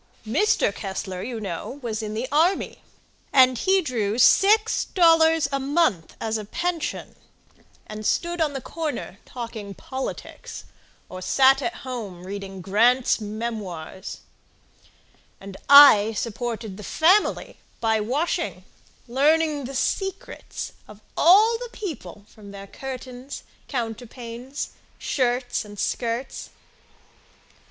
Kessler 0.25 0.33
Mr. 0.33 0.75
Kessler, 0.75 1.21
you 1.21 1.39
know, 1.39 1.77
was 1.83 2.01
in 2.01 2.15
the 2.15 2.27
army, 2.31 2.81
And 3.31 3.55
he 3.59 3.83
drew 3.83 4.17
six 4.17 4.83
dollars 4.85 5.47
a 5.51 5.59
month 5.59 6.15
as 6.19 6.39
a 6.39 6.45
pension, 6.45 7.15
And 7.85 8.03
stood 8.03 8.41
on 8.41 8.53
the 8.53 8.61
corner 8.61 9.19
talking 9.25 9.75
politics, 9.75 10.63
Or 11.07 11.21
sat 11.21 11.61
at 11.61 11.75
home 11.85 12.23
reading 12.25 12.61
Grant's 12.63 13.21
Memoirs; 13.21 14.21
And 15.39 15.55
I 15.69 16.13
supported 16.13 16.77
the 16.77 16.83
family 16.83 17.57
by 17.79 17.99
washing, 17.99 18.63
Learning 19.07 19.65
the 19.65 19.75
secrets 19.75 20.71
of 20.87 20.99
all 21.15 21.59
the 21.59 21.69
people 21.71 22.25
From 22.27 22.49
their 22.49 22.65
curtains, 22.65 23.43
counterpanes, 23.67 24.71
shirts 24.97 25.63
and 25.63 25.77
skirts. 25.77 26.49